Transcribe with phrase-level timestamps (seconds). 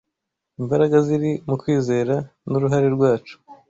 [0.61, 2.17] Imbaraga ziri mu KWIZERA,
[2.49, 3.35] n’uruhare rwacu